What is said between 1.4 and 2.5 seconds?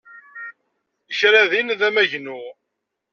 din d amagnu.